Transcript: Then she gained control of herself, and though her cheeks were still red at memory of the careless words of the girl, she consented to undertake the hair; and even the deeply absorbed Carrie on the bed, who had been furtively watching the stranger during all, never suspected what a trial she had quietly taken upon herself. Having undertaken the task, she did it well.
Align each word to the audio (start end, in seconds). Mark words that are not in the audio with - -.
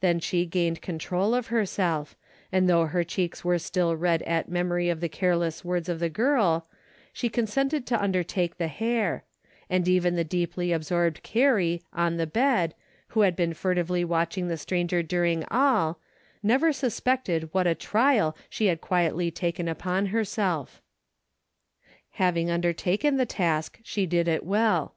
Then 0.00 0.18
she 0.18 0.46
gained 0.46 0.82
control 0.82 1.32
of 1.32 1.46
herself, 1.46 2.16
and 2.50 2.68
though 2.68 2.86
her 2.86 3.04
cheeks 3.04 3.44
were 3.44 3.56
still 3.60 3.94
red 3.94 4.20
at 4.22 4.48
memory 4.48 4.88
of 4.88 4.98
the 5.00 5.08
careless 5.08 5.64
words 5.64 5.88
of 5.88 6.00
the 6.00 6.08
girl, 6.08 6.66
she 7.12 7.28
consented 7.28 7.86
to 7.86 8.02
undertake 8.02 8.58
the 8.58 8.66
hair; 8.66 9.22
and 9.68 9.86
even 9.86 10.16
the 10.16 10.24
deeply 10.24 10.72
absorbed 10.72 11.22
Carrie 11.22 11.84
on 11.92 12.16
the 12.16 12.26
bed, 12.26 12.74
who 13.10 13.20
had 13.20 13.36
been 13.36 13.54
furtively 13.54 14.04
watching 14.04 14.48
the 14.48 14.56
stranger 14.58 15.04
during 15.04 15.44
all, 15.52 16.00
never 16.42 16.72
suspected 16.72 17.48
what 17.54 17.68
a 17.68 17.76
trial 17.76 18.36
she 18.48 18.66
had 18.66 18.80
quietly 18.80 19.30
taken 19.30 19.68
upon 19.68 20.06
herself. 20.06 20.82
Having 22.14 22.50
undertaken 22.50 23.18
the 23.18 23.24
task, 23.24 23.78
she 23.84 24.04
did 24.04 24.26
it 24.26 24.44
well. 24.44 24.96